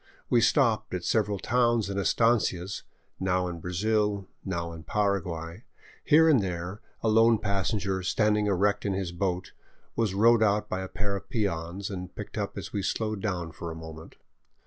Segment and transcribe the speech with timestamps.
[0.31, 2.81] We stopped at several towns and estancias,
[3.19, 5.63] now in Brazil, now in Paraguay;
[6.03, 9.51] here and there a lone passenger, standing erect in his boat,
[9.95, 13.51] was rowed out by a pair of peons, and picked up as we slowed down
[13.51, 14.15] for a moment.